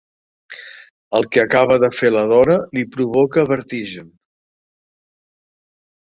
El 1.19 1.27
que 1.35 1.41
acaba 1.43 1.77
de 1.83 1.89
fer 1.97 2.11
la 2.15 2.23
Dora 2.31 2.57
li 2.79 2.85
provoca 2.97 3.45
vertigen. 3.53 4.09